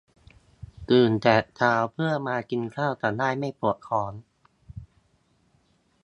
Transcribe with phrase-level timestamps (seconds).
[0.89, 4.13] ตื่นแต่เช้าเพื่อมากินข้าว จะได้ไม่ปวดท้อง